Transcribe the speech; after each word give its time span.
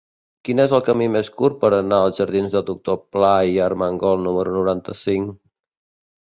Quin 0.47 0.61
és 0.61 0.71
el 0.77 0.79
camí 0.85 1.09
més 1.15 1.27
curt 1.41 1.59
per 1.63 1.69
anar 1.79 1.99
als 2.05 2.21
jardins 2.21 2.55
del 2.55 2.65
Doctor 2.71 2.97
Pla 3.17 3.35
i 3.51 3.61
Armengol 3.67 4.19
número 4.25 4.57
noranta-cinc? 4.57 5.37